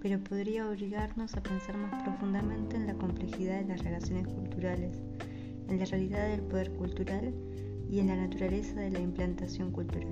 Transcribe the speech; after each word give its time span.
pero 0.00 0.18
podría 0.24 0.68
obligarnos 0.68 1.34
a 1.34 1.42
pensar 1.42 1.76
más 1.76 2.02
profundamente 2.02 2.76
en 2.76 2.86
la 2.86 2.94
complejidad 2.94 3.60
de 3.60 3.68
las 3.68 3.82
relaciones 3.82 4.26
culturales, 4.28 4.96
en 5.68 5.78
la 5.78 5.84
realidad 5.84 6.28
del 6.28 6.42
poder 6.42 6.72
cultural 6.72 7.34
y 7.90 7.98
en 7.98 8.06
la 8.06 8.16
naturaleza 8.16 8.80
de 8.80 8.90
la 8.90 9.00
implantación 9.00 9.72
cultural. 9.72 10.08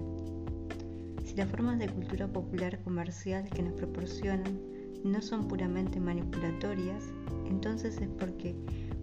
Si 1.25 1.35
las 1.37 1.49
formas 1.49 1.79
de 1.79 1.89
cultura 1.89 2.27
popular 2.27 2.81
comercial 2.83 3.49
que 3.51 3.63
nos 3.63 3.75
proporcionan 3.75 4.59
no 5.05 5.23
son 5.23 5.47
puramente 5.47 6.01
manipulatorias, 6.01 7.05
entonces 7.49 8.01
es 8.01 8.09
porque, 8.09 8.57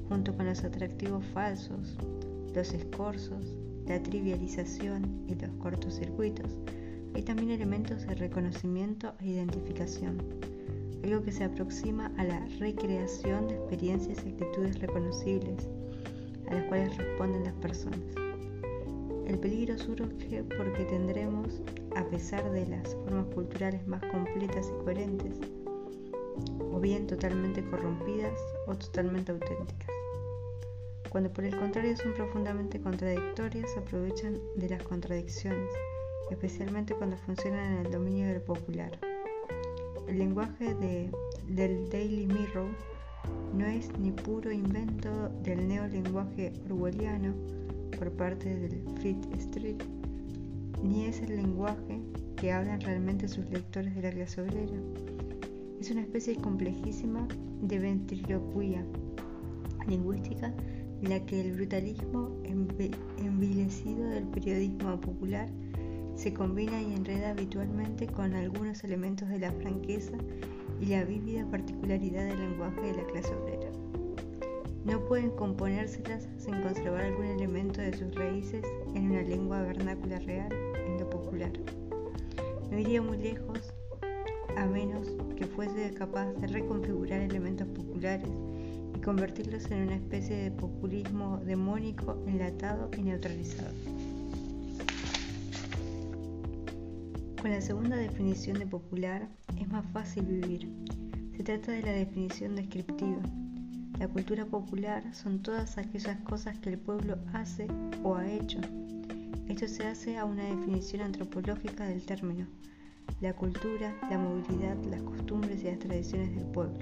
junto 0.09 0.36
con 0.36 0.46
los 0.46 0.64
atractivos 0.64 1.25
falsos, 1.28 1.98
los 2.54 2.73
escorzos, 2.73 3.56
la 3.87 4.01
trivialización 4.01 5.23
y 5.28 5.36
los 5.36 5.51
cortocircuitos, 5.59 6.57
hay 7.15 7.21
también 7.21 7.51
elementos 7.51 8.05
de 8.05 8.14
reconocimiento 8.14 9.14
e 9.21 9.28
identificación, 9.28 10.18
algo 11.01 11.23
que 11.23 11.32
se 11.32 11.46
aproxima 11.46 12.11
a 12.18 12.25
la 12.25 12.46
recreación 12.60 13.47
de 13.47 13.56
experiencias 13.56 14.18
y 14.25 14.32
actitudes 14.32 14.79
reconocibles 14.79 15.65
a 16.50 16.56
las 16.56 16.65
cuales 16.65 16.97
responden 16.97 17.46
las 17.46 17.54
personas. 17.54 18.01
El 19.28 19.39
peligro 19.39 19.78
surge 19.78 20.43
porque 20.43 20.83
tendremos, 20.89 21.61
a 21.96 22.04
pesar 22.09 22.51
de 22.51 22.68
las 22.68 22.93
formas 22.93 23.28
culturales 23.34 23.87
más 23.87 24.04
completas 24.11 24.70
y 24.70 24.84
coherentes, 24.84 25.39
o 26.73 26.79
bien 26.82 27.07
totalmente 27.07 27.64
corrompidas 27.64 28.37
o 28.68 28.75
totalmente 28.75 29.32
auténticas. 29.32 29.89
Cuando 31.09 31.32
por 31.32 31.45
el 31.45 31.57
contrario 31.57 31.95
son 31.95 32.14
profundamente 32.14 32.81
contradictorias, 32.81 33.72
aprovechan 33.78 34.38
de 34.58 34.68
las 34.68 34.84
contradicciones, 34.84 35.72
especialmente 36.31 36.94
cuando 36.95 37.18
funcionan 37.18 37.73
en 37.73 37.86
el 37.86 37.92
dominio 37.92 38.28
del 38.28 38.42
popular. 38.42 38.92
El 40.08 40.20
lenguaje 40.20 40.76
del 41.48 41.90
Daily 41.90 42.28
Mirror 42.28 42.70
no 43.54 43.66
es 43.66 43.90
ni 43.98 44.12
puro 44.12 44.52
invento 44.52 45.30
del 45.44 45.68
neolenguaje 45.68 46.53
orwelliano, 46.66 47.34
por 47.98 48.12
parte 48.12 48.53
del 48.56 48.84
Fleet 49.00 49.18
Street, 49.38 49.81
ni 50.84 51.06
es 51.06 51.22
el 51.22 51.38
lenguaje 51.38 52.02
que 52.36 52.52
hablan 52.52 52.81
realmente 52.81 53.28
sus 53.28 53.50
lectores 53.50 53.96
de 53.96 54.02
la 54.02 54.12
clase 54.12 54.42
obrera. 54.42 54.78
Es 55.80 55.92
una 55.92 56.02
especie 56.02 56.36
complejísima 56.36 57.28
de 57.62 57.80
ventriloquía 57.80 58.86
lingüística 59.88 60.53
en 61.02 61.09
la 61.09 61.26
que 61.26 61.42
el 61.42 61.53
brutalismo 61.53 62.31
envilecido 62.44 64.08
del 64.09 64.26
periodismo 64.28 65.00
popular 65.00 65.50
se 66.16 66.34
combina 66.34 66.82
y 66.82 66.94
enreda 66.94 67.32
habitualmente 67.32 68.08
con 68.08 68.34
algunos 68.34 68.84
elementos 68.84 69.30
de 69.30 69.40
la 69.40 69.52
franqueza 69.52 70.18
y 70.82 70.88
la 70.88 71.04
vívida 71.04 71.46
particularidad 71.50 72.26
del 72.26 72.40
lenguaje 72.40 72.82
de 72.82 72.96
la 72.96 73.06
clase 73.06 73.34
obrera 73.36 73.70
no 74.86 75.04
pueden 75.04 75.32
componérselas 75.32 76.28
sin 76.38 76.62
conservar 76.62 77.06
algún 77.06 77.26
elemento 77.26 77.82
de 77.82 77.92
sus 77.98 78.14
raíces 78.14 78.64
en 78.94 79.12
una 79.12 79.24
lengua 79.24 79.64
vernácula 79.64 80.20
real, 80.20 80.54
en 80.86 81.00
lo 81.00 81.10
popular. 81.10 81.52
No 82.70 82.78
iría 82.78 83.02
muy 83.02 83.18
lejos 83.18 83.74
a 84.56 84.66
menos 84.68 85.08
que 85.36 85.48
fuese 85.48 85.92
capaz 85.96 86.32
de 86.34 86.48
reconfigurar 86.48 87.20
elementos 87.20 87.68
populares 87.70 88.30
y 88.96 89.02
convertirlos 89.02 89.70
en 89.72 89.88
una 89.88 89.96
especie 89.96 90.36
de 90.36 90.52
populismo 90.52 91.42
demónico 91.44 92.24
enlatado 92.28 92.92
y 92.96 93.02
neutralizado. 93.02 93.74
Con 97.45 97.51
la 97.51 97.61
segunda 97.61 97.95
definición 97.95 98.57
de 98.57 98.66
popular 98.66 99.29
es 99.61 99.67
más 99.67 99.85
fácil 99.94 100.25
vivir. 100.25 100.67
Se 101.38 101.44
trata 101.44 101.73
de 101.73 101.83
la 101.83 101.91
definición 101.91 102.56
descriptiva 102.56 103.22
la 104.00 104.07
cultura 104.07 104.47
popular 104.47 105.03
son 105.13 105.44
todas 105.44 105.78
aquellas 105.78 106.19
cosas 106.22 106.57
que 106.57 106.72
el 106.72 106.79
pueblo 106.79 107.19
hace 107.33 107.67
o 108.01 108.16
ha 108.16 108.28
hecho. 108.28 108.57
Esto 109.47 109.67
se 109.67 109.85
hace 109.85 110.17
a 110.17 110.25
una 110.25 110.44
definición 110.44 111.03
antropológica 111.03 111.85
del 111.85 112.03
término, 112.03 112.47
la 113.22 113.33
cultura, 113.33 113.95
la 114.09 114.17
movilidad, 114.17 114.83
las 114.85 115.03
costumbres 115.03 115.62
y 115.62 115.66
las 115.66 115.77
tradiciones 115.77 116.33
del 116.33 116.45
pueblo. 116.45 116.79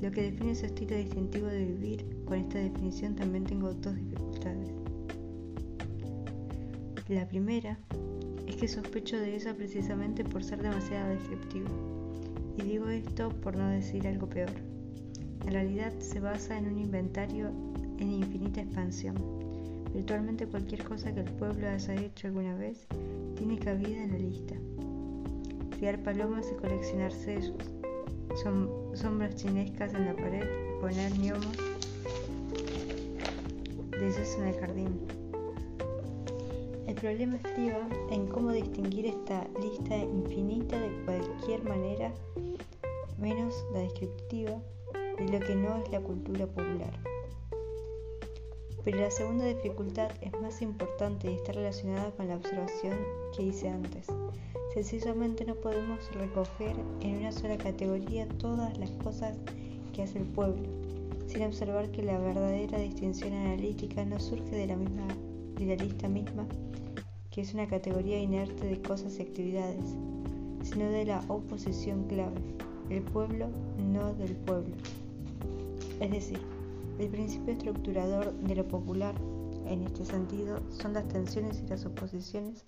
Lo 0.00 0.10
que 0.10 0.22
define 0.22 0.56
su 0.56 0.66
estilo 0.66 0.96
distintivo 0.96 1.46
de 1.46 1.66
vivir, 1.66 2.24
con 2.24 2.38
esta 2.38 2.58
definición 2.58 3.14
también 3.14 3.44
tengo 3.44 3.72
dos 3.72 3.94
dificultades. 3.94 4.72
La 7.08 7.28
primera 7.28 7.78
sospecho 8.68 9.18
de 9.18 9.34
ella 9.36 9.54
precisamente 9.54 10.24
por 10.24 10.44
ser 10.44 10.62
demasiado 10.62 11.10
descriptiva. 11.10 11.70
Y 12.56 12.62
digo 12.62 12.88
esto 12.88 13.28
por 13.28 13.56
no 13.56 13.68
decir 13.68 14.06
algo 14.06 14.28
peor. 14.28 14.50
En 15.46 15.52
realidad 15.52 15.92
se 15.98 16.20
basa 16.20 16.56
en 16.56 16.66
un 16.66 16.78
inventario 16.78 17.50
en 17.98 18.10
infinita 18.12 18.60
expansión. 18.60 19.14
Virtualmente 19.92 20.46
cualquier 20.46 20.84
cosa 20.84 21.12
que 21.12 21.20
el 21.20 21.30
pueblo 21.32 21.68
haya 21.68 21.94
hecho 21.94 22.28
alguna 22.28 22.54
vez 22.54 22.86
tiene 23.36 23.58
cabida 23.58 24.02
en 24.02 24.12
la 24.12 24.18
lista. 24.18 24.54
Criar 25.76 26.02
palomas 26.02 26.46
y 26.50 26.60
coleccionar 26.60 27.12
sellos, 27.12 27.54
sombras 28.94 29.34
chinescas 29.36 29.94
en 29.94 30.06
la 30.06 30.14
pared 30.14 30.46
poner 30.80 31.12
gnomos 31.12 31.56
de 33.90 34.08
esos 34.08 34.36
en 34.38 34.44
el 34.48 34.54
jardín. 34.54 35.21
El 36.86 36.96
problema 36.96 37.36
estriba 37.36 37.88
en 38.10 38.26
cómo 38.26 38.50
distinguir 38.50 39.06
esta 39.06 39.46
lista 39.60 39.96
infinita 39.96 40.78
de 40.80 41.04
cualquier 41.04 41.62
manera, 41.62 42.12
menos 43.18 43.64
la 43.72 43.80
descriptiva, 43.80 44.60
de 45.16 45.28
lo 45.28 45.40
que 45.40 45.54
no 45.54 45.76
es 45.76 45.90
la 45.92 46.00
cultura 46.00 46.46
popular. 46.46 46.92
Pero 48.84 48.98
la 48.98 49.10
segunda 49.12 49.44
dificultad 49.44 50.10
es 50.20 50.32
más 50.40 50.60
importante 50.60 51.30
y 51.30 51.34
está 51.34 51.52
relacionada 51.52 52.10
con 52.12 52.26
la 52.26 52.36
observación 52.36 52.98
que 53.34 53.44
hice 53.44 53.68
antes. 53.68 54.08
Sencillamente 54.74 55.44
no 55.44 55.54
podemos 55.54 56.12
recoger 56.14 56.74
en 57.00 57.18
una 57.18 57.30
sola 57.30 57.58
categoría 57.58 58.26
todas 58.38 58.76
las 58.78 58.90
cosas 58.92 59.36
que 59.92 60.02
hace 60.02 60.18
el 60.18 60.24
pueblo, 60.24 60.68
sin 61.28 61.44
observar 61.44 61.90
que 61.92 62.02
la 62.02 62.18
verdadera 62.18 62.78
distinción 62.78 63.34
analítica 63.34 64.04
no 64.04 64.18
surge 64.18 64.56
de 64.56 64.66
la 64.66 64.76
misma 64.76 65.06
de 65.64 65.76
la 65.76 65.82
lista 65.82 66.08
misma, 66.08 66.46
que 67.30 67.40
es 67.40 67.54
una 67.54 67.66
categoría 67.66 68.20
inerte 68.20 68.66
de 68.66 68.80
cosas 68.82 69.18
y 69.18 69.22
actividades, 69.22 69.96
sino 70.62 70.86
de 70.90 71.04
la 71.04 71.22
oposición 71.28 72.04
clave, 72.04 72.40
el 72.90 73.02
pueblo 73.02 73.48
no 73.78 74.14
del 74.14 74.34
pueblo. 74.36 74.74
Es 76.00 76.10
decir, 76.10 76.40
el 76.98 77.08
principio 77.08 77.52
estructurador 77.52 78.32
de 78.32 78.56
lo 78.56 78.66
popular, 78.66 79.14
en 79.66 79.82
este 79.82 80.04
sentido, 80.04 80.60
son 80.70 80.94
las 80.94 81.06
tensiones 81.08 81.62
y 81.64 81.68
las 81.68 81.86
oposiciones 81.86 82.64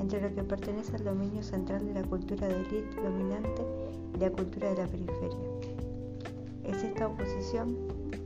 entre 0.00 0.20
lo 0.20 0.34
que 0.34 0.42
pertenece 0.42 0.96
al 0.96 1.04
dominio 1.04 1.42
central 1.42 1.86
de 1.86 1.94
la 1.94 2.02
cultura 2.02 2.48
de 2.48 2.56
élite 2.56 3.00
dominante 3.02 3.62
y 4.14 4.18
la 4.18 4.30
cultura 4.30 4.70
de 4.70 4.76
la 4.76 4.86
periferia. 4.86 5.49
Es 6.70 6.84
esta 6.84 7.08
oposición 7.08 7.76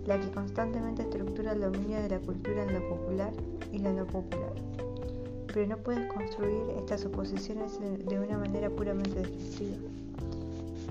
la 0.06 0.20
que 0.20 0.30
constantemente 0.30 1.00
estructura 1.00 1.52
el 1.52 1.62
dominio 1.62 1.96
de 2.02 2.10
la 2.10 2.18
cultura 2.18 2.62
en 2.64 2.74
lo 2.74 2.88
popular 2.90 3.32
y 3.72 3.78
lo 3.78 3.90
no 3.90 4.06
popular. 4.06 4.52
Pero 5.46 5.66
no 5.66 5.78
puedes 5.78 6.12
construir 6.12 6.62
estas 6.76 7.06
oposiciones 7.06 7.80
de 7.80 8.20
una 8.20 8.36
manera 8.36 8.68
puramente 8.68 9.14
descriptiva, 9.14 9.78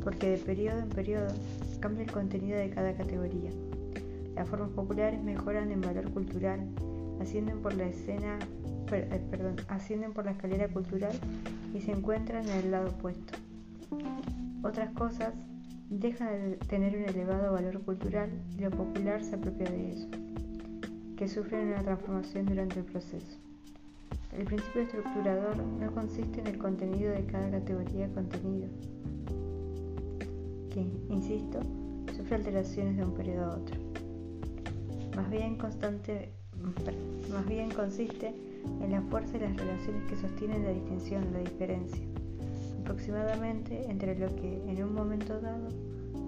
porque 0.04 0.32
de 0.32 0.38
periodo 0.38 0.80
en 0.80 0.90
periodo 0.90 1.28
cambia 1.80 2.06
el 2.06 2.12
contenido 2.12 2.58
de 2.58 2.72
cada 2.72 2.94
categoría. 2.96 3.52
Las 4.36 4.50
formas 4.50 4.72
populares 4.72 5.22
mejoran 5.22 5.72
en 5.72 5.82
valor 5.82 6.10
cultural, 6.10 6.60
ascienden 7.22 7.62
por 7.62 7.76
la 7.76 7.86
escena, 7.86 8.40
eh, 8.92 9.22
ascienden 9.68 10.12
por 10.14 10.26
la 10.26 10.32
escalera 10.32 10.68
cultural 10.70 11.14
y 11.76 11.82
se 11.82 11.92
encuentran 11.92 12.50
en 12.50 12.66
el 12.66 12.72
lado 12.72 12.90
opuesto. 12.90 13.34
Otras 14.64 14.90
cosas 14.94 15.34
dejan 15.90 16.52
de 16.52 16.58
tener 16.68 16.96
un 16.98 17.04
elevado 17.04 17.54
valor 17.54 17.82
cultural 17.82 18.30
y 18.58 18.62
lo 18.62 18.72
popular 18.72 19.24
se 19.24 19.36
apropia 19.36 19.70
de 19.70 19.92
eso, 19.92 20.08
que 21.18 21.28
sufren 21.28 21.68
una 21.68 21.84
transformación 21.84 22.46
durante 22.46 22.80
el 22.80 22.86
proceso. 22.86 23.38
El 24.38 24.46
principio 24.46 24.82
estructurador 24.82 25.58
no 25.58 25.94
consiste 25.94 26.42
en 26.42 26.48
el 26.48 26.58
contenido 26.58 27.12
de 27.12 27.26
cada 27.26 27.52
categoría 27.52 28.08
contenido, 28.10 28.68
que, 30.72 30.82
insisto, 31.10 31.60
sufre 32.16 32.38
alteraciones 32.38 32.98
de 32.98 33.06
un 33.06 33.14
periodo 33.14 33.46
a 33.46 33.56
otro. 33.58 33.80
Más 35.16 35.30
bien, 35.30 35.56
constante, 35.58 36.32
más 37.32 37.48
bien 37.48 37.70
consiste 37.70 38.34
en 38.82 38.92
la 38.92 39.02
fuerza 39.04 39.38
y 39.38 39.42
las 39.42 39.56
relaciones 39.56 40.04
que 40.10 40.18
sostienen 40.18 40.64
la 40.64 40.72
distinción, 40.72 41.32
la 41.32 41.40
diferencia, 41.40 42.04
aproximadamente 42.84 43.90
entre 43.90 44.14
lo 44.20 44.28
que 44.36 44.62
en 44.68 44.84
un 44.84 44.94
momento 44.94 45.40
dado 45.40 45.70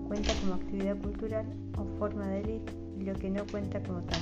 cuenta 0.08 0.34
como 0.42 0.54
actividad 0.54 0.98
cultural 0.98 1.46
o 1.78 1.84
forma 2.00 2.28
de 2.28 2.42
élite 2.42 2.74
y 2.98 3.04
lo 3.04 3.14
que 3.14 3.30
no 3.30 3.46
cuenta 3.52 3.84
como 3.84 4.02
tal. 4.04 4.20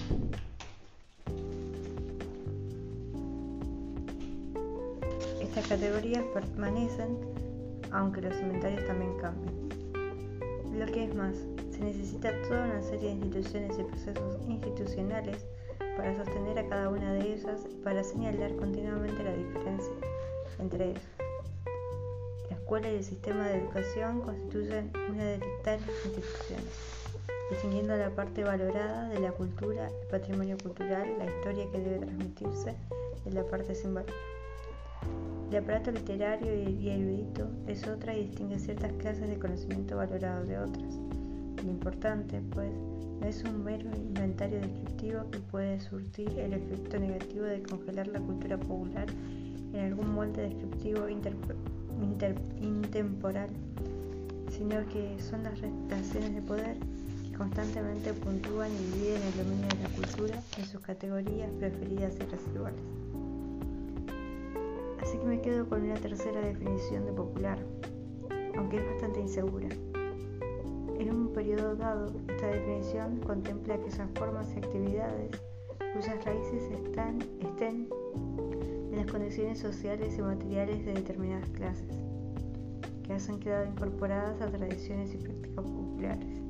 Estas 5.42 5.68
categorías 5.68 6.24
permanecen 6.34 7.18
aunque 7.92 8.22
los 8.22 8.36
inventarios 8.42 8.84
también 8.88 9.16
cambian. 9.18 9.54
Lo 10.80 10.92
que 10.92 11.04
es 11.04 11.14
más, 11.14 11.38
se 11.70 11.80
necesita 11.80 12.32
toda 12.48 12.66
una 12.66 12.82
serie 12.82 13.10
de 13.10 13.16
instituciones 13.16 13.78
y 13.78 13.84
procesos 13.84 14.40
institucionales 14.48 15.46
para 15.96 16.16
sostener 16.18 16.58
a 16.58 16.68
cada 16.68 16.90
una 16.90 17.14
de 17.14 17.34
ellas 17.34 17.68
y 17.72 17.76
para 17.84 18.04
señalar 18.04 18.56
continuamente 18.56 19.24
la 19.24 19.36
diferencia 19.36 19.94
entre 20.60 20.92
ellas. 20.92 21.13
La 22.74 22.80
escuela 22.80 22.96
y 22.96 22.98
el 22.98 23.04
sistema 23.04 23.48
de 23.50 23.58
educación 23.60 24.22
constituyen 24.22 24.92
una 25.12 25.24
de 25.24 25.40
tales 25.64 25.88
instituciones, 26.06 26.66
distinguiendo 27.52 27.96
la 27.96 28.10
parte 28.10 28.44
valorada 28.44 29.10
de 29.10 29.20
la 29.20 29.32
cultura, 29.32 29.90
el 29.90 30.08
patrimonio 30.08 30.58
cultural, 30.58 31.08
la 31.20 31.26
historia 31.26 31.70
que 31.72 31.78
debe 31.78 32.00
transmitirse 32.00 32.74
de 33.26 33.32
la 33.32 33.46
parte 33.46 33.76
sin 33.76 33.94
valor. 33.94 34.10
El 35.52 35.58
aparato 35.58 35.92
literario 35.92 36.52
y 36.52 36.90
erudito 36.90 37.48
es 37.68 37.88
otra 37.88 38.16
y 38.16 38.26
distingue 38.26 38.58
ciertas 38.58 38.92
clases 38.94 39.30
de 39.30 39.38
conocimiento 39.38 39.98
valorado 39.98 40.44
de 40.44 40.58
otras. 40.58 40.96
Lo 41.64 41.70
importante, 41.70 42.42
pues, 42.56 42.72
no 42.74 43.28
es 43.28 43.44
un 43.44 43.64
mero 43.64 43.88
inventario 43.96 44.60
descriptivo 44.60 45.30
que 45.30 45.40
puede 45.42 45.80
surtir 45.80 46.40
el 46.40 46.54
efecto 46.54 46.98
negativo 46.98 47.46
de 47.46 47.62
congelar 47.62 48.08
la 48.08 48.20
cultura 48.20 48.58
popular 48.58 49.06
en 49.74 49.80
algún 49.80 50.16
molde 50.16 50.50
descriptivo 50.50 51.08
intemporal, 52.62 53.50
sino 54.50 54.86
que 54.90 55.20
son 55.22 55.44
las 55.44 55.60
relaciones 55.60 56.36
de 56.36 56.42
poder 56.42 56.78
que 57.24 57.38
constantemente 57.38 58.14
puntúan 58.14 58.72
y 58.72 58.78
dividen 58.94 59.22
el 59.22 59.38
dominio 59.38 59.68
de 59.68 59.84
la 59.84 59.90
cultura 59.90 60.42
en 60.58 60.66
sus 60.66 60.82
categorías 60.82 61.50
preferidas 61.60 62.16
y 62.16 62.24
residuales. 62.26 62.82
Así 65.02 65.18
que 65.18 65.26
me 65.26 65.42
quedo 65.42 65.68
con 65.68 65.82
una 65.82 65.96
tercera 65.96 66.42
definición 66.42 67.06
de 67.06 67.12
popular, 67.12 67.58
aunque 68.56 68.78
es 68.78 68.86
bastante 68.86 69.20
insegura. 69.20 69.70
En 71.00 71.10
un 71.10 71.34
periodo 71.34 71.76
dado, 71.76 72.14
esta 72.30 72.48
definición 72.48 73.20
contempla 73.22 73.78
que 73.78 73.90
esas 73.90 74.10
formas 74.16 74.48
y 74.56 74.60
actividades 74.60 75.32
cuyas 75.94 76.24
raíces 76.26 76.72
están, 76.72 77.20
estén 77.40 77.88
en 78.94 79.00
las 79.00 79.12
condiciones 79.12 79.60
sociales 79.60 80.18
y 80.18 80.22
materiales 80.22 80.86
de 80.86 80.94
determinadas 80.94 81.50
clases, 81.50 81.94
que 83.04 83.14
han 83.14 83.40
quedado 83.40 83.66
incorporadas 83.66 84.42
a 84.42 84.48
tradiciones 84.48 85.14
y 85.14 85.18
prácticas 85.18 85.66
populares. 85.66 86.42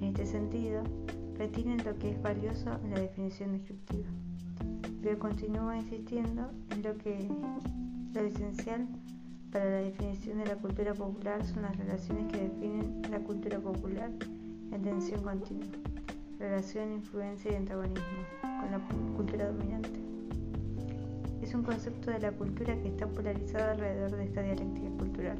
En 0.00 0.04
este 0.04 0.26
sentido, 0.26 0.84
retienen 1.36 1.84
lo 1.84 1.98
que 1.98 2.10
es 2.10 2.22
valioso 2.22 2.78
en 2.84 2.90
la 2.90 3.00
definición 3.00 3.52
descriptiva 3.52 4.06
pero 5.06 5.20
continúa 5.20 5.76
insistiendo 5.76 6.50
en 6.70 6.82
lo 6.82 6.98
que 6.98 7.28
lo 8.12 8.20
esencial 8.22 8.88
para 9.52 9.64
la 9.64 9.76
definición 9.76 10.38
de 10.38 10.46
la 10.46 10.56
cultura 10.56 10.94
popular 10.94 11.46
son 11.46 11.62
las 11.62 11.76
relaciones 11.76 12.32
que 12.32 12.40
definen 12.40 13.02
la 13.08 13.20
cultura 13.20 13.60
popular 13.60 14.10
en 14.72 14.82
tensión 14.82 15.22
continua, 15.22 15.78
relación, 16.40 16.92
influencia 16.92 17.52
y 17.52 17.54
antagonismo 17.54 18.02
con 18.42 18.70
la 18.72 18.80
cultura 19.16 19.46
dominante. 19.46 20.15
Es 21.46 21.54
un 21.54 21.62
concepto 21.62 22.10
de 22.10 22.18
la 22.18 22.32
cultura 22.32 22.76
que 22.82 22.88
está 22.88 23.06
polarizado 23.06 23.70
alrededor 23.70 24.16
de 24.16 24.24
esta 24.24 24.42
dialéctica 24.42 24.88
cultural. 24.98 25.38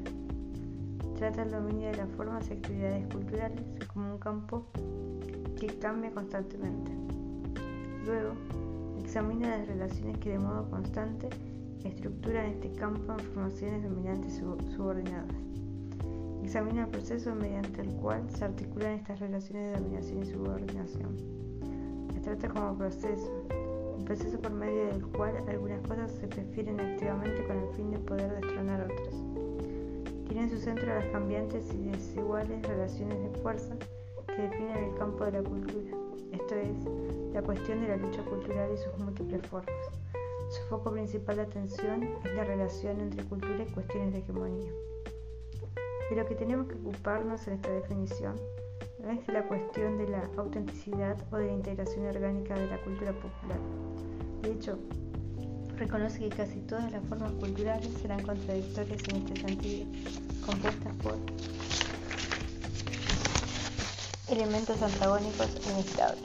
Trata 1.16 1.42
el 1.42 1.50
dominio 1.50 1.88
de 1.90 1.96
las 1.96 2.08
formas 2.10 2.48
y 2.48 2.52
actividades 2.52 3.12
culturales 3.12 3.60
como 3.92 4.12
un 4.12 4.18
campo 4.18 4.66
que 5.58 5.66
cambia 5.80 6.12
constantemente. 6.12 6.92
Luego, 8.04 8.34
Examina 9.06 9.58
las 9.58 9.66
relaciones 9.66 10.18
que 10.18 10.30
de 10.30 10.38
modo 10.38 10.68
constante 10.70 11.28
estructuran 11.84 12.46
este 12.46 12.72
campo 12.72 13.12
en 13.12 13.18
formaciones 13.20 13.82
dominantes 13.82 14.42
subordinadas. 14.76 15.34
Examina 16.42 16.84
el 16.84 16.88
proceso 16.88 17.34
mediante 17.34 17.82
el 17.82 17.88
cual 17.94 18.28
se 18.30 18.44
articulan 18.44 18.92
estas 18.92 19.18
relaciones 19.18 19.66
de 19.66 19.80
dominación 19.80 20.22
y 20.22 20.26
subordinación. 20.26 21.16
Las 22.12 22.22
trata 22.22 22.48
como 22.48 22.76
proceso, 22.76 23.46
proceso 24.04 24.38
por 24.38 24.52
medio 24.52 24.86
del 24.86 25.06
cual 25.08 25.36
algunas 25.48 25.80
cosas 25.86 26.10
se 26.12 26.26
prefieren 26.26 26.80
activamente 26.80 27.44
con 27.46 27.56
el 27.56 27.68
fin 27.74 27.90
de 27.90 27.98
poder 27.98 28.40
destronar 28.40 28.82
otras. 28.82 29.14
Tiene 30.26 30.42
en 30.42 30.50
su 30.50 30.58
centro 30.58 30.86
las 30.86 31.06
cambiantes 31.06 31.72
y 31.72 31.88
desiguales 31.88 32.62
relaciones 32.66 33.18
de 33.22 33.38
fuerza 33.40 33.76
que 34.26 34.42
definen 34.42 34.76
el 34.76 34.94
campo 34.98 35.24
de 35.24 35.32
la 35.32 35.42
cultura, 35.42 35.96
esto 36.32 36.54
es, 36.54 36.76
la 37.32 37.42
cuestión 37.42 37.80
de 37.80 37.88
la 37.88 37.96
lucha 37.96 38.22
cultural 38.24 38.70
y 38.72 38.76
sus 38.76 38.98
múltiples 38.98 39.46
formas. 39.46 39.74
Su 40.50 40.62
foco 40.68 40.92
principal 40.92 41.36
de 41.36 41.42
atención 41.42 42.02
es 42.24 42.34
la 42.34 42.44
relación 42.44 43.00
entre 43.00 43.24
cultura 43.24 43.62
y 43.62 43.72
cuestiones 43.72 44.12
de 44.12 44.18
hegemonía. 44.18 44.72
De 46.10 46.16
lo 46.16 46.24
que 46.26 46.36
tenemos 46.36 46.68
que 46.68 46.74
ocuparnos 46.74 47.46
en 47.48 47.54
esta 47.54 47.70
definición 47.70 48.36
no 49.06 49.12
es 49.12 49.28
la 49.28 49.42
cuestión 49.44 49.98
de 49.98 50.08
la 50.08 50.28
autenticidad 50.36 51.16
o 51.30 51.36
de 51.36 51.46
la 51.46 51.52
integración 51.52 52.06
orgánica 52.06 52.54
de 52.54 52.66
la 52.66 52.76
cultura 52.78 53.12
popular. 53.12 53.58
De 54.42 54.50
hecho, 54.50 54.80
reconoce 55.76 56.18
que 56.18 56.28
casi 56.30 56.58
todas 56.62 56.90
las 56.90 57.04
formas 57.04 57.30
culturales 57.34 57.88
serán 58.02 58.20
contradictorias 58.24 59.00
en 59.08 59.16
este 59.16 59.40
sentido, 59.46 59.86
compuestas 60.44 60.92
por 60.96 61.14
elementos 64.28 64.82
antagónicos 64.82 65.54
e 65.54 65.70
inestables. 65.70 66.20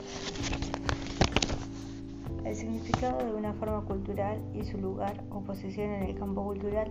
El 2.44 2.56
significado 2.56 3.24
de 3.24 3.32
una 3.32 3.52
forma 3.52 3.82
cultural 3.82 4.42
y 4.54 4.64
su 4.64 4.78
lugar 4.78 5.22
o 5.30 5.40
posición 5.42 5.90
en 5.90 6.02
el 6.02 6.18
campo 6.18 6.42
cultural 6.42 6.90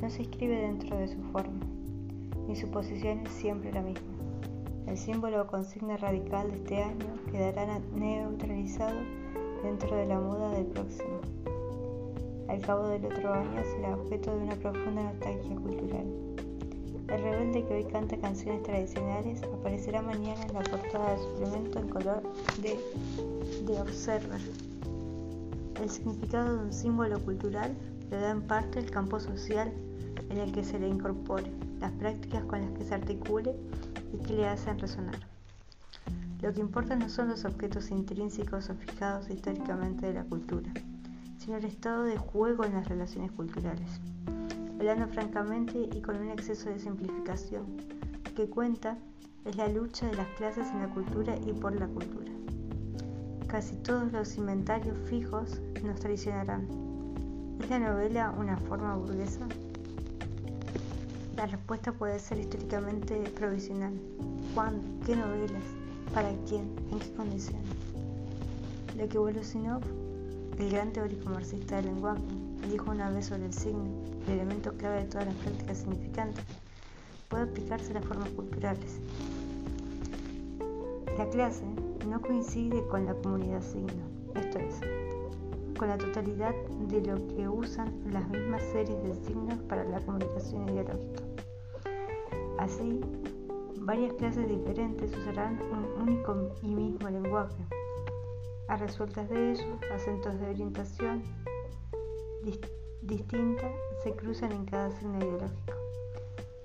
no 0.00 0.10
se 0.10 0.24
inscribe 0.24 0.56
dentro 0.56 0.98
de 0.98 1.06
su 1.06 1.22
forma, 1.30 1.60
ni 2.48 2.56
su 2.56 2.68
posición 2.72 3.20
es 3.20 3.30
siempre 3.30 3.72
la 3.72 3.82
misma. 3.82 4.17
El 4.88 4.96
símbolo 4.96 5.42
o 5.42 5.46
consigna 5.46 5.98
radical 5.98 6.50
de 6.50 6.56
este 6.56 6.82
año 6.82 7.06
quedará 7.30 7.78
neutralizado 7.94 8.98
dentro 9.62 9.94
de 9.94 10.06
la 10.06 10.18
moda 10.18 10.50
del 10.52 10.64
próximo. 10.64 11.20
Al 12.48 12.62
cabo 12.62 12.88
del 12.88 13.04
otro 13.04 13.34
año 13.34 13.62
será 13.64 13.94
objeto 13.94 14.34
de 14.34 14.44
una 14.44 14.56
profunda 14.56 15.02
nostalgia 15.02 15.56
cultural. 15.56 16.06
El 17.06 17.22
rebelde 17.22 17.66
que 17.66 17.74
hoy 17.74 17.84
canta 17.84 18.16
canciones 18.16 18.62
tradicionales 18.62 19.42
aparecerá 19.42 20.00
mañana 20.00 20.42
en 20.44 20.54
la 20.54 20.62
portada 20.62 21.10
del 21.10 21.20
suplemento 21.20 21.78
en 21.80 21.88
color 21.90 22.22
de 22.62 22.80
The 23.66 23.80
Observer. 23.82 24.40
El 25.82 25.90
significado 25.90 26.56
de 26.56 26.64
un 26.64 26.72
símbolo 26.72 27.22
cultural 27.22 27.76
le 28.10 28.16
da 28.16 28.30
en 28.30 28.40
parte 28.40 28.78
el 28.78 28.90
campo 28.90 29.20
social 29.20 29.70
en 30.30 30.38
el 30.38 30.50
que 30.50 30.64
se 30.64 30.78
le 30.78 30.88
incorpore, 30.88 31.50
las 31.78 31.92
prácticas 31.92 32.42
con 32.44 32.62
las 32.62 32.70
que 32.70 32.84
se 32.84 32.94
articule 32.94 33.54
y 34.12 34.18
que 34.18 34.34
le 34.34 34.48
hacen 34.48 34.78
resonar. 34.78 35.18
Lo 36.40 36.52
que 36.52 36.60
importa 36.60 36.94
no 36.94 37.08
son 37.08 37.28
los 37.28 37.44
objetos 37.44 37.90
intrínsecos 37.90 38.70
o 38.70 38.74
fijados 38.74 39.28
históricamente 39.28 40.06
de 40.06 40.14
la 40.14 40.24
cultura, 40.24 40.72
sino 41.38 41.56
el 41.56 41.64
estado 41.64 42.04
de 42.04 42.16
juego 42.16 42.64
en 42.64 42.74
las 42.74 42.88
relaciones 42.88 43.32
culturales. 43.32 44.00
Hablando 44.78 45.08
francamente 45.08 45.88
y 45.92 46.00
con 46.00 46.16
un 46.16 46.30
exceso 46.30 46.70
de 46.70 46.78
simplificación, 46.78 47.64
lo 48.24 48.34
que 48.34 48.48
cuenta 48.48 48.96
es 49.44 49.56
la 49.56 49.66
lucha 49.66 50.06
de 50.06 50.16
las 50.16 50.28
clases 50.36 50.68
en 50.70 50.82
la 50.82 50.88
cultura 50.88 51.34
y 51.44 51.52
por 51.52 51.74
la 51.74 51.88
cultura. 51.88 52.30
Casi 53.48 53.74
todos 53.76 54.12
los 54.12 54.36
inventarios 54.36 54.96
fijos 55.08 55.60
nos 55.82 55.98
traicionarán. 55.98 56.68
¿Es 57.60 57.70
la 57.70 57.80
novela 57.80 58.32
una 58.38 58.56
forma 58.58 58.94
burguesa? 58.94 59.48
La 61.38 61.46
respuesta 61.46 61.92
puede 61.92 62.18
ser 62.18 62.40
históricamente 62.40 63.14
provisional. 63.36 63.92
¿Cuándo? 64.56 64.82
¿Qué 65.06 65.14
novelas? 65.14 65.62
¿Para 66.12 66.32
quién? 66.48 66.68
¿En 66.90 66.98
qué 66.98 67.12
condiciones? 67.12 67.76
Lo 68.96 69.08
que 69.08 69.18
Volosinov, 69.18 69.80
el 70.58 70.68
gran 70.68 70.92
teórico 70.92 71.30
marxista 71.30 71.76
del 71.76 71.94
lenguaje, 71.94 72.24
dijo 72.68 72.90
una 72.90 73.10
vez 73.10 73.26
sobre 73.26 73.46
el 73.46 73.52
signo, 73.52 73.88
el 74.26 74.32
elemento 74.32 74.72
clave 74.78 75.04
de 75.04 75.04
todas 75.04 75.28
las 75.28 75.36
prácticas 75.36 75.78
significantes, 75.78 76.44
puede 77.28 77.44
aplicarse 77.44 77.92
a 77.92 78.00
las 78.00 78.04
formas 78.04 78.30
culturales. 78.30 78.98
La 81.16 81.30
clase 81.30 81.62
no 82.08 82.20
coincide 82.20 82.84
con 82.88 83.06
la 83.06 83.14
comunidad 83.14 83.62
signo, 83.62 84.02
esto 84.34 84.58
es, 84.58 84.80
con 85.78 85.86
la 85.86 85.98
totalidad 85.98 86.52
de 86.88 87.00
lo 87.00 87.28
que 87.28 87.48
usan 87.48 87.94
las 88.12 88.28
mismas 88.28 88.62
series 88.72 89.00
de 89.04 89.14
signos 89.24 89.60
para 89.68 89.84
la 89.84 90.00
comunicación 90.00 90.68
ideológica. 90.68 91.27
Así, 92.58 93.00
varias 93.80 94.12
clases 94.14 94.48
diferentes 94.48 95.16
usarán 95.16 95.58
un 95.72 96.02
único 96.02 96.54
y 96.62 96.74
mismo 96.74 97.08
lenguaje. 97.08 97.64
A 98.68 98.76
resultas 98.76 99.28
de 99.30 99.52
ello, 99.52 99.78
acentos 99.94 100.38
de 100.38 100.50
orientación 100.50 101.22
distinta 103.02 103.70
se 104.02 104.12
cruzan 104.12 104.52
en 104.52 104.64
cada 104.66 104.90
signo 104.90 105.18
ideológico. 105.18 105.72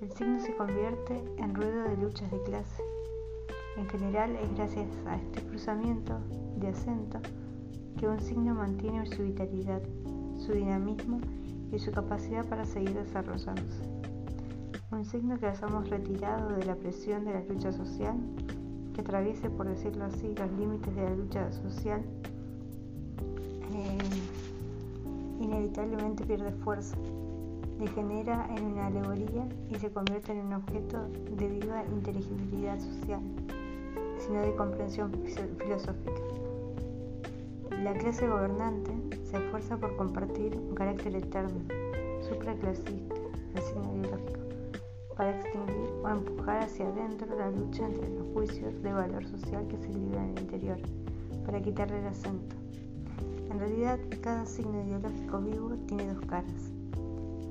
El 0.00 0.12
signo 0.12 0.40
se 0.40 0.54
convierte 0.56 1.24
en 1.38 1.54
ruedo 1.54 1.84
de 1.84 1.96
luchas 1.96 2.30
de 2.30 2.42
clase 2.42 2.82
en 3.76 3.88
general 3.88 4.36
es 4.36 4.54
gracias 4.54 4.86
a 5.06 5.16
este 5.16 5.42
cruzamiento 5.42 6.20
de 6.58 6.68
acento 6.68 7.18
que 7.98 8.06
un 8.06 8.20
signo 8.20 8.54
mantiene 8.54 9.04
su 9.06 9.24
vitalidad, 9.24 9.82
su 10.38 10.52
dinamismo 10.52 11.20
y 11.72 11.78
su 11.80 11.90
capacidad 11.90 12.44
para 12.46 12.64
seguir 12.64 12.94
desarrollándose. 12.94 14.03
Un 14.94 15.04
signo 15.04 15.38
que 15.38 15.46
hayamos 15.46 15.88
retirado 15.90 16.56
de 16.56 16.64
la 16.64 16.76
presión 16.76 17.24
de 17.24 17.34
la 17.34 17.40
lucha 17.40 17.72
social, 17.72 18.14
que 18.94 19.00
atraviese, 19.00 19.50
por 19.50 19.68
decirlo 19.68 20.04
así, 20.04 20.32
los 20.36 20.50
límites 20.52 20.94
de 20.94 21.02
la 21.02 21.10
lucha 21.10 21.50
social, 21.52 22.00
eh, 23.72 23.98
inevitablemente 25.40 26.24
pierde 26.24 26.52
fuerza, 26.62 26.96
degenera 27.78 28.46
en 28.56 28.64
una 28.64 28.86
alegoría 28.86 29.48
y 29.68 29.74
se 29.74 29.90
convierte 29.90 30.32
en 30.32 30.46
un 30.46 30.52
objeto 30.54 31.08
de 31.36 31.48
viva 31.48 31.84
inteligibilidad 31.92 32.78
social, 32.78 33.20
sino 34.18 34.40
de 34.40 34.54
comprensión 34.54 35.12
filosófica. 35.58 36.12
La 37.82 37.92
clase 37.94 38.28
gobernante 38.28 38.92
se 39.24 39.38
esfuerza 39.38 39.76
por 39.76 39.96
compartir 39.96 40.56
un 40.56 40.74
carácter 40.74 41.16
eterno, 41.16 41.60
supraclasista, 42.28 43.14
signo 43.60 43.92
ideológico, 43.96 44.53
para 45.16 45.38
extinguir 45.38 45.90
o 46.02 46.08
empujar 46.08 46.62
hacia 46.62 46.88
adentro 46.88 47.36
la 47.36 47.50
lucha 47.50 47.86
entre 47.86 48.08
los 48.10 48.26
juicios 48.32 48.82
de 48.82 48.92
valor 48.92 49.24
social 49.26 49.66
que 49.68 49.78
se 49.78 49.88
libran 49.88 50.30
en 50.30 50.38
el 50.38 50.42
interior, 50.44 50.78
para 51.46 51.62
quitarle 51.62 52.00
el 52.00 52.06
acento. 52.06 52.56
En 53.50 53.58
realidad, 53.58 53.98
cada 54.20 54.44
signo 54.46 54.82
ideológico 54.84 55.40
vivo 55.40 55.70
tiene 55.86 56.12
dos 56.12 56.24
caras, 56.26 56.72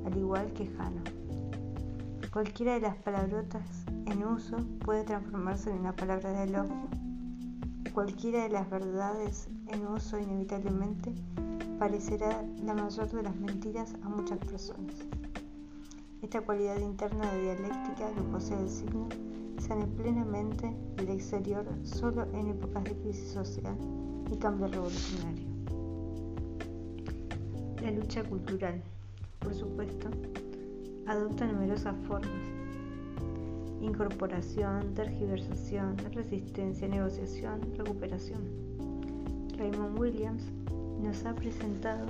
al 0.05 0.17
igual 0.17 0.51
que 0.53 0.67
Jano. 0.67 1.01
Cualquiera 2.31 2.73
de 2.73 2.81
las 2.81 2.95
palabrotas 2.97 3.85
en 4.07 4.23
uso 4.25 4.57
puede 4.83 5.03
transformarse 5.03 5.69
en 5.69 5.79
una 5.79 5.95
palabra 5.95 6.31
de 6.31 6.43
elogio. 6.43 6.89
Cualquiera 7.93 8.43
de 8.43 8.49
las 8.49 8.69
verdades 8.69 9.47
en 9.67 9.85
uso 9.85 10.19
inevitablemente 10.19 11.13
parecerá 11.77 12.43
la 12.63 12.73
mayor 12.73 13.09
de 13.11 13.23
las 13.23 13.35
mentiras 13.35 13.93
a 14.03 14.09
muchas 14.09 14.39
personas. 14.39 14.95
Esta 16.23 16.39
cualidad 16.39 16.79
interna 16.79 17.29
de 17.33 17.41
dialéctica 17.41 18.09
que 18.15 18.21
posee 18.31 18.57
el 18.57 18.69
signo 18.69 19.09
sale 19.59 19.85
plenamente 19.87 20.73
del 20.95 21.09
exterior 21.09 21.65
solo 21.83 22.23
en 22.33 22.47
épocas 22.47 22.85
de 22.85 22.95
crisis 22.95 23.27
social 23.27 23.75
y 24.31 24.37
cambio 24.37 24.67
revolucionario. 24.67 25.49
La 27.81 27.91
lucha 27.91 28.23
cultural, 28.23 28.81
por 29.39 29.53
supuesto, 29.53 30.07
adopta 31.07 31.45
numerosas 31.45 31.95
formas. 32.07 32.31
Incorporación, 33.81 34.93
tergiversación, 34.95 35.97
resistencia, 36.13 36.87
negociación, 36.87 37.59
recuperación. 37.77 38.39
Raymond 39.57 39.99
Williams 39.99 40.43
nos 41.01 41.25
ha 41.25 41.35
presentado, 41.35 42.05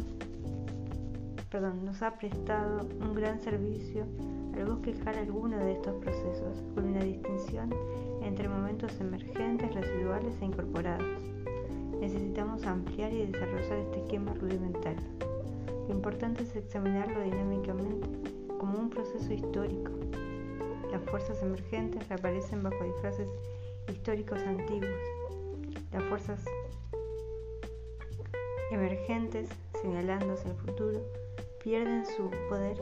perdón, 1.53 1.85
nos 1.85 2.01
ha 2.01 2.17
prestado 2.17 2.79
un 2.99 3.13
gran 3.13 3.39
servicio 3.39 4.07
al 4.55 4.65
bosquejar 4.65 5.15
algunos 5.19 5.59
de 5.59 5.73
estos 5.73 5.93
procesos, 6.01 6.63
con 6.73 6.85
una 6.85 7.03
distinción 7.03 7.71
entre 8.23 8.49
momentos 8.49 8.99
emergentes, 8.99 9.71
residuales 9.71 10.33
e 10.41 10.45
incorporados. 10.45 11.21
Necesitamos 11.99 12.65
ampliar 12.65 13.13
y 13.13 13.27
desarrollar 13.27 13.77
este 13.77 13.99
esquema 13.99 14.33
rudimentario. 14.33 15.03
Lo 15.87 15.93
importante 15.93 16.41
es 16.41 16.55
examinarlo 16.55 17.21
dinámicamente 17.21 18.07
como 18.57 18.79
un 18.79 18.89
proceso 18.89 19.31
histórico. 19.31 19.91
Las 20.91 21.03
fuerzas 21.03 21.39
emergentes 21.43 22.09
reaparecen 22.09 22.63
bajo 22.63 22.83
disfraces 22.83 23.29
históricos 23.91 24.39
antiguos. 24.39 24.89
Las 25.91 26.03
fuerzas 26.05 26.43
emergentes, 28.71 29.49
señalando 29.83 30.33
hacia 30.33 30.49
el 30.49 30.57
futuro, 30.57 31.22
pierden 31.63 32.05
su 32.05 32.29
poder 32.49 32.77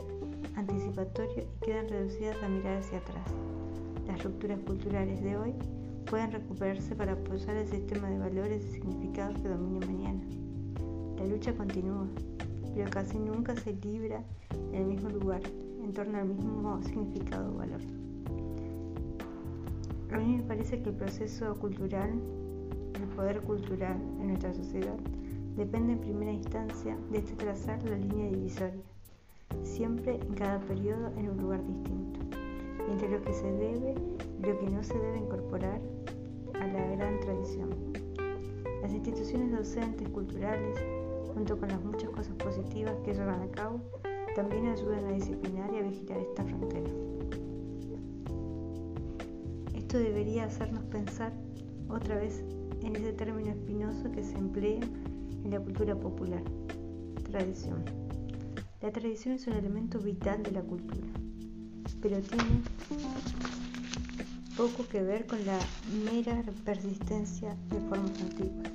anticipatorio 0.56 1.44
y 1.44 1.64
quedan 1.64 1.88
reducidas 1.88 2.36
a 2.42 2.48
mirar 2.48 2.78
hacia 2.78 2.98
atrás. 2.98 3.26
Las 4.06 4.22
rupturas 4.24 4.58
culturales 4.66 5.22
de 5.22 5.36
hoy 5.36 5.54
pueden 6.10 6.32
recuperarse 6.32 6.94
para 6.96 7.12
apoyar 7.12 7.56
el 7.56 7.68
sistema 7.68 8.10
de 8.10 8.18
valores 8.18 8.64
y 8.64 8.72
significados 8.72 9.40
que 9.40 9.48
domine 9.48 9.86
mañana. 9.86 10.20
La 11.16 11.26
lucha 11.26 11.54
continúa, 11.54 12.06
pero 12.74 12.90
casi 12.90 13.18
nunca 13.18 13.54
se 13.54 13.72
libra 13.74 14.24
en 14.72 14.74
el 14.74 14.86
mismo 14.86 15.10
lugar, 15.10 15.42
en 15.82 15.92
torno 15.92 16.18
al 16.18 16.26
mismo 16.26 16.82
significado 16.82 17.54
o 17.54 17.58
valor. 17.58 17.80
A 20.10 20.18
mí 20.18 20.36
me 20.38 20.42
parece 20.42 20.82
que 20.82 20.90
el 20.90 20.96
proceso 20.96 21.54
cultural, 21.54 22.10
el 23.00 23.16
poder 23.16 23.40
cultural 23.42 23.96
en 24.20 24.26
nuestra 24.26 24.52
sociedad, 24.52 24.96
depende 25.56 25.92
en 25.92 26.00
primera 26.00 26.32
instancia 26.32 26.96
de 27.10 27.18
este 27.18 27.34
trazar 27.34 27.82
la 27.84 27.96
línea 27.96 28.30
divisoria, 28.30 28.82
siempre 29.62 30.14
en 30.14 30.34
cada 30.34 30.58
periodo 30.60 31.12
en 31.16 31.30
un 31.30 31.36
lugar 31.38 31.60
distinto, 31.66 32.20
entre 32.88 33.10
lo 33.10 33.22
que 33.22 33.32
se 33.32 33.50
debe 33.52 33.94
y 34.38 34.42
lo 34.46 34.58
que 34.58 34.70
no 34.70 34.82
se 34.82 34.98
debe 34.98 35.18
incorporar 35.18 35.80
a 36.54 36.66
la 36.66 36.86
gran 36.96 37.20
tradición. 37.20 37.70
Las 38.82 38.92
instituciones 38.92 39.52
docentes 39.52 40.08
culturales, 40.08 40.78
junto 41.34 41.58
con 41.58 41.68
las 41.68 41.82
muchas 41.84 42.10
cosas 42.10 42.34
positivas 42.36 42.94
que 43.04 43.14
llevan 43.14 43.42
a 43.42 43.50
cabo, 43.50 43.80
también 44.34 44.66
ayudan 44.68 45.04
a 45.04 45.12
disciplinar 45.12 45.72
y 45.74 45.78
a 45.78 45.82
vigilar 45.82 46.18
esta 46.18 46.44
frontera. 46.44 46.90
Esto 49.74 49.98
debería 49.98 50.44
hacernos 50.44 50.82
pensar 50.84 51.32
otra 51.88 52.16
vez 52.16 52.42
en 52.82 52.96
ese 52.96 53.12
término 53.12 53.50
espinoso 53.50 54.10
que 54.10 54.24
se 54.24 54.36
emplea 54.38 54.80
en 55.44 55.50
la 55.50 55.60
cultura 55.60 55.94
popular. 55.94 56.42
Tradición. 57.30 57.84
La 58.80 58.90
tradición 58.90 59.34
es 59.34 59.46
un 59.46 59.54
elemento 59.54 59.98
vital 59.98 60.42
de 60.42 60.50
la 60.50 60.62
cultura, 60.62 61.06
pero 62.00 62.20
tiene 62.20 62.62
poco 64.56 64.86
que 64.88 65.02
ver 65.02 65.26
con 65.26 65.44
la 65.46 65.58
mera 66.04 66.42
persistencia 66.64 67.56
de 67.70 67.80
formas 67.88 68.20
antiguas. 68.20 68.70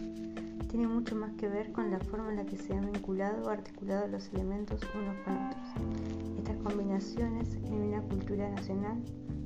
Tiene 0.69 0.88
mucho 0.88 1.15
más 1.15 1.33
que 1.33 1.47
ver 1.47 1.71
con 1.71 1.91
la 1.91 2.00
forma 2.00 2.29
en 2.31 2.38
la 2.38 2.45
que 2.45 2.57
se 2.57 2.74
han 2.74 2.91
vinculado 2.91 3.45
o 3.45 3.50
articulado 3.50 4.07
los 4.07 4.27
elementos 4.33 4.81
unos 4.95 5.15
con 5.24 5.33
otros. 5.33 6.38
Estas 6.38 6.57
combinaciones 6.57 7.55
en 7.65 7.74
una 7.74 8.01
cultura 8.01 8.50
nacional, 8.50 8.97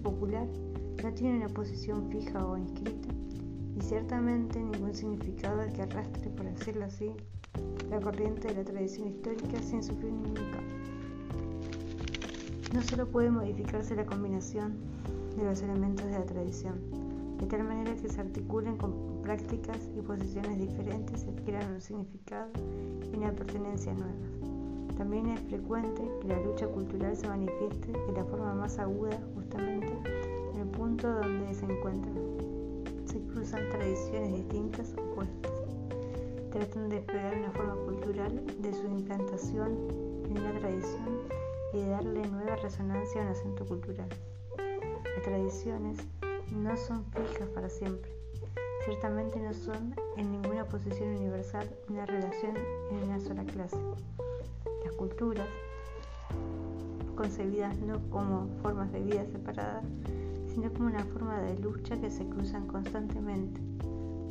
popular, 0.04 0.48
no 1.04 1.14
tienen 1.14 1.38
una 1.38 1.50
posición 1.50 2.10
fija 2.10 2.46
o 2.46 2.58
inscrita, 2.58 3.08
y 3.82 3.84
ciertamente 3.84 4.60
ningún 4.60 4.94
significado 4.94 5.62
que 5.74 5.82
arrastre, 5.82 6.30
por 6.30 6.46
decirlo 6.46 6.86
así, 6.86 7.12
la 7.90 8.00
corriente 8.00 8.48
de 8.50 8.56
la 8.56 8.64
tradición 8.64 9.08
histórica 9.08 9.62
sin 9.62 9.84
sufrir 9.84 10.12
ningún 10.14 10.36
cambio. 10.36 10.78
No 12.74 12.82
solo 12.84 13.08
puede 13.08 13.32
modificarse 13.32 13.96
la 13.96 14.06
combinación 14.06 14.78
de 15.36 15.44
los 15.44 15.62
elementos 15.62 16.06
de 16.06 16.12
la 16.12 16.26
tradición, 16.26 16.80
de 17.40 17.48
tal 17.48 17.64
manera 17.64 17.96
que 17.96 18.08
se 18.08 18.22
articulen 18.22 18.78
con 18.78 19.22
prácticas 19.24 19.90
y 19.98 20.02
posiciones 20.02 20.60
diferentes 20.60 21.26
y 21.26 21.30
adquieran 21.30 21.74
un 21.74 21.82
significado 21.82 22.52
y 23.12 23.18
una 23.18 23.32
pertenencia 23.32 23.94
nueva. 23.94 24.14
También 24.98 25.28
es 25.28 25.40
frecuente 25.42 26.04
que 26.22 26.28
la 26.28 26.40
lucha 26.40 26.68
cultural 26.68 27.16
se 27.18 27.28
manifieste 27.28 27.92
de 27.92 28.14
la 28.14 28.24
forma 28.26 28.54
más 28.54 28.78
aguda 28.78 29.20
justamente 29.34 29.92
en 30.54 30.60
el 30.60 30.68
punto 30.68 31.12
donde 31.12 31.54
se 31.56 31.66
encuentran 31.66 32.14
se 32.14 32.31
cruzan 33.34 33.70
tradiciones 33.70 34.36
distintas 34.36 34.94
opuestas. 34.94 35.52
Tratan 36.52 36.90
de 36.90 36.98
despegar 36.98 37.38
una 37.38 37.52
forma 37.52 37.76
cultural 37.86 38.46
de 38.60 38.74
su 38.74 38.86
implantación 38.88 39.72
en 40.26 40.38
una 40.38 40.60
tradición 40.60 41.22
y 41.74 41.78
de 41.78 41.88
darle 41.88 42.28
nueva 42.28 42.56
resonancia 42.58 43.22
a 43.22 43.26
un 43.26 43.32
acento 43.32 43.66
cultural. 43.66 44.10
Las 44.58 45.24
tradiciones 45.24 45.98
no 46.52 46.76
son 46.76 47.06
fijas 47.06 47.48
para 47.50 47.70
siempre. 47.70 48.12
Ciertamente 48.86 49.40
no 49.40 49.54
son 49.54 49.96
en 50.18 50.32
ninguna 50.32 50.66
posición 50.66 51.16
universal 51.16 51.70
una 51.88 52.06
relación 52.06 52.56
en 52.92 53.10
una 53.10 53.20
sola 53.20 53.44
clase. 53.46 53.78
Las 54.84 54.94
culturas, 54.94 55.48
concebidas 57.16 57.78
no 57.78 58.02
como 58.10 58.50
formas 58.62 58.92
de 58.92 59.00
vida 59.02 59.26
separadas, 59.26 59.86
sino 60.54 60.72
como 60.74 60.88
una 60.88 61.04
forma 61.06 61.40
de 61.42 61.58
lucha 61.60 62.00
que 62.00 62.10
se 62.10 62.26
cruzan 62.28 62.68
constantemente. 62.68 63.62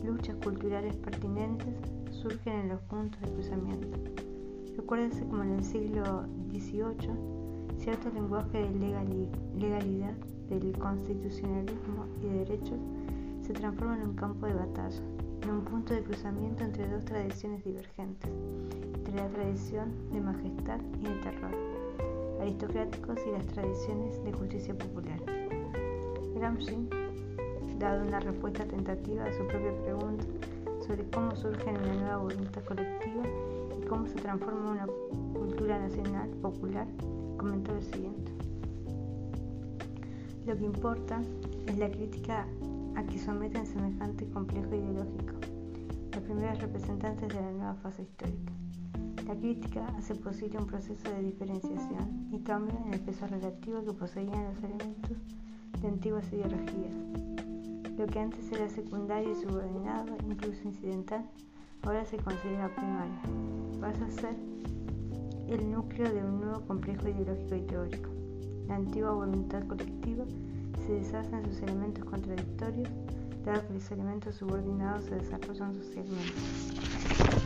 Luchas 0.05 0.37
culturales 0.37 0.97
pertinentes 0.97 1.75
surgen 2.11 2.61
en 2.61 2.69
los 2.71 2.81
puntos 2.83 3.21
de 3.21 3.33
cruzamiento. 3.33 3.99
Recuérdense 4.77 5.25
como 5.27 5.43
en 5.43 5.53
el 5.53 5.65
siglo 5.65 6.25
XVIII, 6.51 7.79
cierto 7.79 8.11
lenguaje 8.11 8.59
de 8.59 8.71
legalidad, 9.57 10.15
del 10.49 10.77
constitucionalismo 10.79 12.07
y 12.21 12.27
de 12.27 12.39
derechos 12.39 12.81
se 13.43 13.53
transforma 13.53 13.97
en 13.97 14.09
un 14.09 14.15
campo 14.17 14.47
de 14.47 14.55
batalla, 14.55 15.01
en 15.43 15.51
un 15.51 15.65
punto 15.65 15.95
de 15.95 16.03
cruzamiento 16.03 16.65
entre 16.65 16.89
dos 16.89 17.05
tradiciones 17.05 17.65
divergentes, 17.65 18.31
entre 18.95 19.15
la 19.15 19.29
tradición 19.29 19.93
de 20.13 20.21
majestad 20.21 20.81
y 21.01 21.05
de 21.05 21.15
terror, 21.21 21.55
aristocráticos 22.41 23.19
y 23.27 23.31
las 23.31 23.47
tradiciones 23.47 24.23
de 24.25 24.33
justicia 24.33 24.77
popular. 24.77 25.40
Gramsci, 26.41 26.89
dado 27.79 28.03
una 28.03 28.19
respuesta 28.19 28.65
tentativa 28.65 29.25
a 29.25 29.33
su 29.35 29.47
propia 29.47 29.77
pregunta 29.83 30.25
sobre 30.87 31.05
cómo 31.11 31.37
surge 31.37 31.69
una 31.69 31.93
nueva 31.93 32.17
voluntad 32.17 32.65
colectiva 32.65 33.25
y 33.79 33.87
cómo 33.87 34.07
se 34.07 34.15
transforma 34.15 34.71
una 34.71 34.87
cultura 35.35 35.79
nacional 35.79 36.31
popular, 36.41 36.87
comentó 37.37 37.75
lo 37.75 37.83
siguiente. 37.83 38.33
Lo 40.47 40.57
que 40.57 40.65
importa 40.65 41.21
es 41.67 41.77
la 41.77 41.91
crítica 41.91 42.47
a 42.97 43.05
que 43.05 43.19
someten 43.19 43.67
semejante 43.67 44.27
complejo 44.31 44.75
ideológico 44.75 45.35
los 46.11 46.23
primeros 46.23 46.59
representantes 46.59 47.29
de 47.29 47.35
la 47.35 47.53
nueva 47.53 47.75
fase 47.75 48.01
histórica. 48.01 48.53
La 49.27 49.35
crítica 49.35 49.87
hace 49.89 50.15
posible 50.15 50.57
un 50.57 50.67
proceso 50.67 51.11
de 51.11 51.23
diferenciación 51.23 52.31
y 52.33 52.39
cambio 52.39 52.75
en 52.87 52.95
el 52.95 53.01
peso 53.01 53.27
relativo 53.27 53.85
que 53.85 53.93
poseían 53.93 54.45
los 54.45 54.65
elementos 54.65 55.19
de 55.81 55.89
antiguas 55.89 56.31
ideologías. 56.33 56.95
Lo 57.97 58.07
que 58.07 58.19
antes 58.19 58.51
era 58.53 58.69
secundario 58.69 59.33
y 59.33 59.35
subordinado, 59.35 60.17
incluso 60.29 60.63
incidental, 60.65 61.25
ahora 61.83 62.05
se 62.05 62.17
considera 62.19 62.75
primario. 62.75 63.81
Pasa 63.81 64.05
a 64.05 64.11
ser 64.11 64.37
el 65.49 65.71
núcleo 65.71 66.13
de 66.13 66.23
un 66.23 66.41
nuevo 66.41 66.61
complejo 66.67 67.09
ideológico 67.09 67.55
y 67.57 67.63
teórico. 67.63 68.11
La 68.69 68.77
antigua 68.77 69.13
voluntad 69.13 69.67
colectiva 69.67 70.25
se 70.87 70.93
deshace 70.93 71.35
en 71.35 71.45
sus 71.47 71.63
elementos 71.63 72.05
contradictorios, 72.05 72.89
dado 73.45 73.67
que 73.67 73.75
los 73.75 73.91
elementos 73.91 74.37
subordinados 74.37 75.05
se 75.05 75.17
desarrollan 75.17 75.75
socialmente. 75.75 77.40